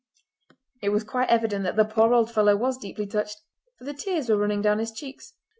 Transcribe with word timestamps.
It 0.81 0.89
was 0.89 1.03
quite 1.03 1.29
evident 1.29 1.63
that 1.63 1.75
the 1.75 1.85
poor 1.85 2.11
old 2.11 2.31
fellow 2.31 2.55
was 2.55 2.79
deeply 2.79 3.05
touched, 3.05 3.37
for 3.77 3.83
the 3.85 3.93
tears 3.93 4.29
were 4.29 4.37
running 4.37 4.63
down 4.63 4.79
his 4.79 4.91
cheeks. 4.91 5.35